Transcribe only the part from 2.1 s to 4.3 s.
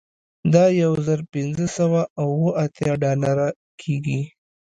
اوه اتیا ډالره کیږي